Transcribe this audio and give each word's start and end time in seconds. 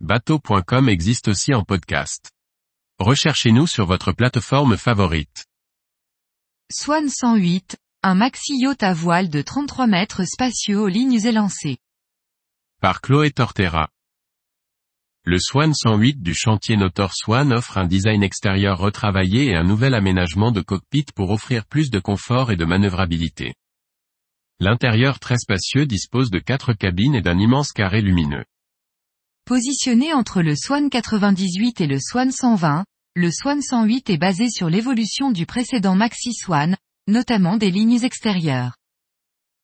bateau.com 0.00 0.90
existe 0.90 1.28
aussi 1.28 1.54
en 1.54 1.64
podcast. 1.64 2.30
Recherchez-nous 2.98 3.66
sur 3.66 3.86
votre 3.86 4.12
plateforme 4.12 4.76
favorite. 4.76 5.46
Swan 6.70 7.08
108, 7.08 7.78
un 8.02 8.14
maxi 8.14 8.58
yacht 8.58 8.82
à 8.82 8.92
voile 8.92 9.30
de 9.30 9.40
33 9.40 9.86
mètres 9.86 10.24
spacieux 10.24 10.78
aux 10.78 10.88
lignes 10.88 11.24
élancées. 11.24 11.78
Par 12.82 13.00
Chloé 13.00 13.30
Tortera. 13.30 13.88
Le 15.24 15.38
Swan 15.38 15.72
108 15.72 16.22
du 16.22 16.34
chantier 16.34 16.76
Notor 16.76 17.12
Swan 17.14 17.50
offre 17.52 17.78
un 17.78 17.86
design 17.86 18.22
extérieur 18.22 18.78
retravaillé 18.78 19.46
et 19.46 19.56
un 19.56 19.64
nouvel 19.64 19.94
aménagement 19.94 20.52
de 20.52 20.60
cockpit 20.60 21.06
pour 21.14 21.30
offrir 21.30 21.64
plus 21.64 21.88
de 21.90 22.00
confort 22.00 22.52
et 22.52 22.56
de 22.56 22.66
manœuvrabilité. 22.66 23.54
L'intérieur 24.60 25.20
très 25.20 25.38
spacieux 25.38 25.86
dispose 25.86 26.30
de 26.30 26.38
quatre 26.38 26.74
cabines 26.74 27.14
et 27.14 27.22
d'un 27.22 27.38
immense 27.38 27.72
carré 27.72 28.02
lumineux. 28.02 28.44
Positionné 29.46 30.12
entre 30.12 30.42
le 30.42 30.56
Swan 30.56 30.90
98 30.90 31.80
et 31.80 31.86
le 31.86 32.00
Swan 32.00 32.32
120, 32.32 32.84
le 33.14 33.30
Swan 33.30 33.62
108 33.62 34.10
est 34.10 34.16
basé 34.18 34.50
sur 34.50 34.68
l'évolution 34.68 35.30
du 35.30 35.46
précédent 35.46 35.94
Maxi 35.94 36.32
Swan, 36.32 36.76
notamment 37.06 37.56
des 37.56 37.70
lignes 37.70 38.02
extérieures. 38.02 38.74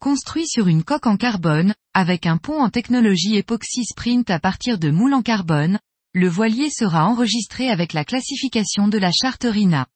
Construit 0.00 0.48
sur 0.48 0.68
une 0.68 0.82
coque 0.82 1.06
en 1.06 1.18
carbone, 1.18 1.74
avec 1.92 2.24
un 2.24 2.38
pont 2.38 2.58
en 2.58 2.70
technologie 2.70 3.36
époxy 3.36 3.84
sprint 3.84 4.30
à 4.30 4.40
partir 4.40 4.78
de 4.78 4.90
moules 4.90 5.12
en 5.12 5.20
carbone, 5.20 5.78
le 6.14 6.28
voilier 6.30 6.70
sera 6.70 7.06
enregistré 7.06 7.68
avec 7.68 7.92
la 7.92 8.06
classification 8.06 8.88
de 8.88 8.96
la 8.96 9.10
charte 9.12 9.44
RINA. 9.44 9.86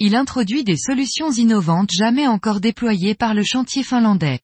Il 0.00 0.16
introduit 0.16 0.64
des 0.64 0.76
solutions 0.76 1.30
innovantes 1.30 1.92
jamais 1.92 2.26
encore 2.26 2.58
déployées 2.60 3.14
par 3.14 3.34
le 3.34 3.44
chantier 3.44 3.84
finlandais. 3.84 4.40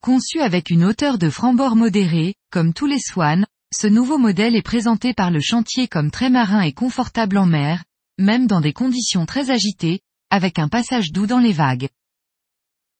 Conçu 0.00 0.40
avec 0.40 0.70
une 0.70 0.84
hauteur 0.84 1.18
de 1.18 1.28
franc-bord 1.28 1.76
modérée, 1.76 2.34
comme 2.50 2.72
tous 2.72 2.86
les 2.86 3.00
Swan, 3.00 3.44
ce 3.72 3.86
nouveau 3.86 4.16
modèle 4.16 4.56
est 4.56 4.62
présenté 4.62 5.12
par 5.12 5.30
le 5.30 5.40
chantier 5.40 5.88
comme 5.88 6.10
très 6.10 6.30
marin 6.30 6.62
et 6.62 6.72
confortable 6.72 7.36
en 7.36 7.46
mer, 7.46 7.84
même 8.18 8.46
dans 8.46 8.60
des 8.60 8.72
conditions 8.72 9.26
très 9.26 9.50
agitées, 9.50 10.00
avec 10.30 10.58
un 10.58 10.68
passage 10.68 11.12
doux 11.12 11.26
dans 11.26 11.38
les 11.38 11.52
vagues. 11.52 11.88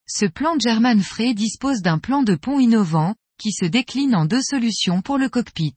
Ce 0.06 0.27
plan 0.27 0.58
German 0.58 1.00
Frey 1.00 1.34
dispose 1.34 1.80
d'un 1.80 1.98
plan 1.98 2.22
de 2.22 2.34
pont 2.34 2.60
innovant, 2.60 3.14
qui 3.38 3.52
se 3.52 3.64
décline 3.64 4.14
en 4.14 4.27
deux 4.27 4.42
solutions 4.42 5.00
pour 5.00 5.16
le 5.16 5.28
cockpit. 5.28 5.77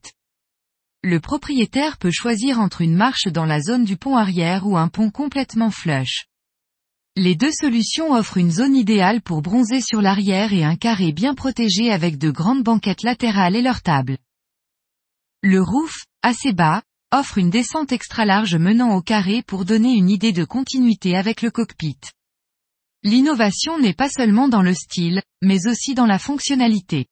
Le 1.03 1.19
propriétaire 1.19 1.97
peut 1.97 2.11
choisir 2.11 2.59
entre 2.59 2.81
une 2.81 2.95
marche 2.95 3.27
dans 3.27 3.45
la 3.45 3.61
zone 3.61 3.85
du 3.85 3.97
pont 3.97 4.17
arrière 4.17 4.67
ou 4.67 4.77
un 4.77 4.87
pont 4.87 5.09
complètement 5.09 5.71
flush. 5.71 6.25
Les 7.15 7.35
deux 7.35 7.51
solutions 7.51 8.13
offrent 8.13 8.37
une 8.37 8.51
zone 8.51 8.75
idéale 8.75 9.21
pour 9.21 9.41
bronzer 9.41 9.81
sur 9.81 10.01
l'arrière 10.01 10.53
et 10.53 10.63
un 10.63 10.75
carré 10.75 11.11
bien 11.11 11.33
protégé 11.33 11.91
avec 11.91 12.17
de 12.17 12.29
grandes 12.29 12.63
banquettes 12.63 13.03
latérales 13.03 13.55
et 13.55 13.61
leur 13.61 13.81
table. 13.81 14.17
Le 15.43 15.59
roof, 15.59 16.05
assez 16.21 16.53
bas, 16.53 16.83
offre 17.11 17.39
une 17.39 17.49
descente 17.49 17.91
extra 17.91 18.25
large 18.25 18.55
menant 18.55 18.95
au 18.95 19.01
carré 19.01 19.41
pour 19.41 19.65
donner 19.65 19.93
une 19.93 20.11
idée 20.11 20.33
de 20.33 20.43
continuité 20.43 21.17
avec 21.17 21.41
le 21.41 21.49
cockpit. 21.49 21.97
L'innovation 23.01 23.79
n'est 23.79 23.95
pas 23.95 24.07
seulement 24.07 24.47
dans 24.47 24.61
le 24.61 24.75
style, 24.75 25.23
mais 25.41 25.65
aussi 25.65 25.95
dans 25.95 26.05
la 26.05 26.19
fonctionnalité. 26.19 27.07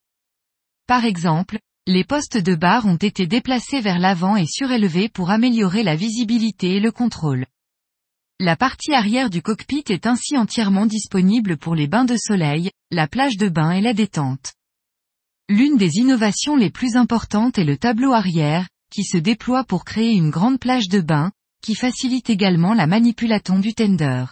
Par 0.85 1.05
exemple, 1.05 1.57
les 1.87 2.03
postes 2.03 2.37
de 2.37 2.53
barre 2.53 2.85
ont 2.85 2.97
été 2.97 3.25
déplacés 3.25 3.81
vers 3.81 3.97
l'avant 3.97 4.35
et 4.35 4.45
surélevés 4.45 5.09
pour 5.09 5.31
améliorer 5.31 5.81
la 5.81 5.95
visibilité 5.95 6.75
et 6.75 6.79
le 6.79 6.91
contrôle. 6.91 7.47
La 8.39 8.55
partie 8.55 8.93
arrière 8.93 9.31
du 9.31 9.41
cockpit 9.41 9.85
est 9.89 10.05
ainsi 10.05 10.37
entièrement 10.37 10.85
disponible 10.85 11.57
pour 11.57 11.73
les 11.73 11.87
bains 11.87 12.05
de 12.05 12.15
soleil, 12.15 12.69
la 12.91 13.07
plage 13.07 13.37
de 13.37 13.49
bain 13.49 13.71
et 13.71 13.81
la 13.81 13.93
détente. 13.93 14.53
L'une 15.49 15.77
des 15.77 15.95
innovations 15.95 16.55
les 16.55 16.69
plus 16.69 16.95
importantes 16.95 17.57
est 17.57 17.63
le 17.63 17.75
tableau 17.75 18.13
arrière, 18.13 18.67
qui 18.91 19.03
se 19.03 19.17
déploie 19.17 19.63
pour 19.63 19.83
créer 19.83 20.11
une 20.11 20.29
grande 20.29 20.59
plage 20.59 20.87
de 20.89 21.01
bain, 21.01 21.31
qui 21.63 21.73
facilite 21.73 22.29
également 22.29 22.75
la 22.75 22.85
manipulation 22.85 23.57
du 23.57 23.73
tender. 23.73 24.25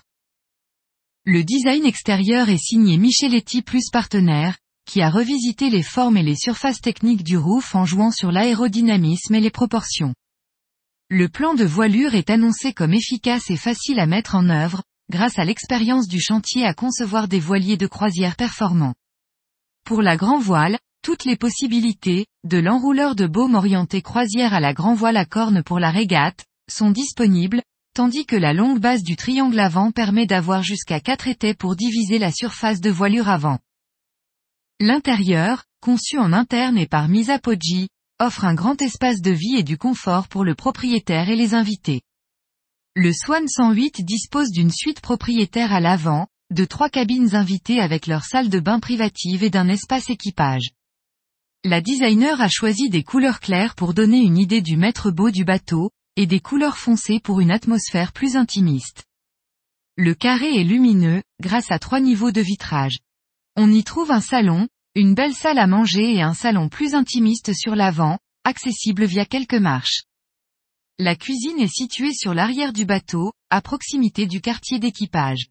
Le 1.26 1.44
design 1.44 1.88
extérieur 1.88 2.50
est 2.50 2.64
signé 2.64 3.00
Micheletti 3.00 3.64
plus 3.64 3.90
partenaire, 3.92 4.60
qui 4.86 5.02
a 5.02 5.10
revisité 5.10 5.72
les 5.72 5.82
formes 5.82 6.18
et 6.18 6.24
les 6.24 6.36
surfaces 6.36 6.82
techniques 6.82 7.24
du 7.24 7.36
roof 7.36 7.74
en 7.74 7.84
jouant 7.84 8.12
sur 8.12 8.32
l'aérodynamisme 8.32 9.34
et 9.34 9.42
les 9.42 9.50
proportions. 9.50 10.14
Le 11.10 11.30
plan 11.30 11.56
de 11.56 11.66
voilure 11.66 12.14
est 12.14 12.30
annoncé 12.30 12.74
comme 12.74 12.94
efficace 12.94 13.50
et 13.50 13.58
facile 13.58 14.00
à 14.00 14.06
mettre 14.06 14.36
en 14.36 14.50
œuvre, 14.50 14.84
grâce 15.10 15.40
à 15.40 15.46
l'expérience 15.46 16.08
du 16.08 16.22
chantier 16.22 16.64
à 16.64 16.76
concevoir 16.76 17.28
des 17.28 17.40
voiliers 17.40 17.78
de 17.78 17.88
croisière 17.88 18.36
performants. 18.36 18.94
Pour 19.84 20.04
la 20.04 20.16
grand 20.16 20.38
voile, 20.38 20.78
toutes 21.08 21.24
les 21.24 21.38
possibilités, 21.38 22.26
de 22.44 22.58
l'enrouleur 22.58 23.16
de 23.16 23.28
baume 23.28 23.56
orienté 23.56 24.02
croisière 24.02 24.54
à 24.54 24.60
la 24.60 24.74
grand 24.74 24.94
voile 24.94 25.16
à 25.16 25.24
corne 25.24 25.64
pour 25.64 25.80
la 25.80 25.90
régate, 25.90 26.44
sont 26.70 26.92
disponibles, 26.92 27.62
tandis 27.94 28.26
que 28.26 28.36
la 28.36 28.52
longue 28.52 28.80
base 28.80 29.04
du 29.04 29.16
triangle 29.16 29.58
avant 29.58 29.92
permet 29.92 30.26
d'avoir 30.26 30.64
jusqu'à 30.64 31.00
4 31.00 31.30
étais 31.30 31.54
pour 31.54 31.78
diviser 31.78 32.20
la 32.20 32.34
surface 32.34 32.82
de 32.82 32.90
voilure 32.90 33.30
avant. 33.30 33.58
L'intérieur, 34.82 35.64
conçu 35.80 36.18
en 36.18 36.34
interne 36.34 36.78
et 36.78 36.88
par 36.88 37.08
Misapoggi, 37.08 37.88
offre 38.20 38.44
un 38.44 38.54
grand 38.54 38.82
espace 38.82 39.22
de 39.22 39.32
vie 39.32 39.56
et 39.56 39.64
du 39.64 39.78
confort 39.78 40.28
pour 40.28 40.44
le 40.44 40.56
propriétaire 40.56 41.30
et 41.30 41.38
les 41.38 41.54
invités. 41.54 42.02
Le 42.98 43.14
Swan 43.14 43.48
108 43.48 44.04
dispose 44.04 44.52
d'une 44.52 44.72
suite 44.72 45.00
propriétaire 45.00 45.72
à 45.72 45.80
l'avant, 45.80 46.28
de 46.52 46.66
trois 46.66 46.90
cabines 46.90 47.34
invitées 47.34 47.80
avec 47.80 48.08
leur 48.08 48.26
salle 48.26 48.50
de 48.50 48.60
bain 48.60 48.82
privative 48.82 49.46
et 49.46 49.50
d'un 49.50 49.70
espace 49.70 50.10
équipage. 50.10 50.74
La 51.70 51.82
designer 51.82 52.40
a 52.40 52.48
choisi 52.48 52.90
des 52.90 53.04
couleurs 53.04 53.42
claires 53.42 53.76
pour 53.76 53.94
donner 53.94 54.22
une 54.22 54.38
idée 54.38 54.62
du 54.62 54.78
maître 54.78 55.12
beau 55.12 55.32
du 55.32 55.44
bateau, 55.44 55.92
et 56.16 56.26
des 56.26 56.40
couleurs 56.40 56.78
foncées 56.78 57.20
pour 57.20 57.42
une 57.42 57.52
atmosphère 57.52 58.14
plus 58.14 58.38
intimiste. 58.38 59.04
Le 59.98 60.14
carré 60.14 60.62
est 60.62 60.64
lumineux, 60.64 61.24
grâce 61.42 61.70
à 61.70 61.78
trois 61.78 62.00
niveaux 62.00 62.32
de 62.32 62.40
vitrage. 62.40 63.00
On 63.58 63.70
y 63.70 63.84
trouve 63.84 64.12
un 64.12 64.22
salon, 64.22 64.70
une 64.96 65.14
belle 65.14 65.34
salle 65.34 65.60
à 65.60 65.68
manger 65.68 66.16
et 66.16 66.22
un 66.22 66.34
salon 66.34 66.70
plus 66.70 66.96
intimiste 66.96 67.54
sur 67.54 67.76
l'avant, 67.76 68.18
accessible 68.46 69.04
via 69.04 69.26
quelques 69.26 69.54
marches. 69.54 70.04
La 70.98 71.18
cuisine 71.18 71.60
est 71.60 71.68
située 71.68 72.14
sur 72.14 72.34
l'arrière 72.34 72.72
du 72.72 72.86
bateau, 72.86 73.34
à 73.50 73.60
proximité 73.60 74.26
du 74.26 74.40
quartier 74.40 74.80
d'équipage. 74.80 75.48